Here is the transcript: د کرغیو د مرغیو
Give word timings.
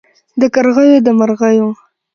د 0.39 0.41
کرغیو 0.53 1.03
د 1.05 1.07
مرغیو 1.19 1.67